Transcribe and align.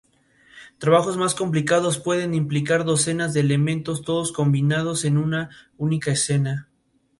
Trabajos 0.79 1.15
más 1.15 1.35
complicados 1.35 1.99
pueden 1.99 2.33
implicar 2.33 2.85
docenas 2.85 3.35
de 3.35 3.41
elementos, 3.41 4.01
todos 4.01 4.31
combinados 4.31 5.05
en 5.05 5.19
una 5.19 5.51
única 5.77 6.11
escena. 6.11 6.69